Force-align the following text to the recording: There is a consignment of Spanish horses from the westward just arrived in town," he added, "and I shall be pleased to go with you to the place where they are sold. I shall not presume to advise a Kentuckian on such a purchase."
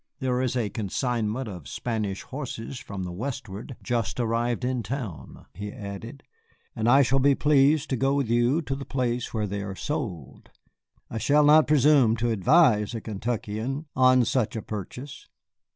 There 0.19 0.41
is 0.41 0.57
a 0.57 0.71
consignment 0.71 1.47
of 1.47 1.67
Spanish 1.67 2.23
horses 2.23 2.79
from 2.79 3.03
the 3.03 3.11
westward 3.11 3.75
just 3.83 4.19
arrived 4.19 4.65
in 4.65 4.81
town," 4.81 5.45
he 5.53 5.71
added, 5.71 6.23
"and 6.75 6.89
I 6.89 7.03
shall 7.03 7.19
be 7.19 7.35
pleased 7.35 7.87
to 7.91 7.95
go 7.95 8.15
with 8.15 8.27
you 8.27 8.63
to 8.63 8.73
the 8.73 8.83
place 8.83 9.31
where 9.31 9.45
they 9.45 9.61
are 9.61 9.75
sold. 9.75 10.49
I 11.11 11.19
shall 11.19 11.43
not 11.43 11.67
presume 11.67 12.17
to 12.17 12.31
advise 12.31 12.95
a 12.95 13.01
Kentuckian 13.01 13.85
on 13.95 14.25
such 14.25 14.55
a 14.55 14.63
purchase." 14.63 15.27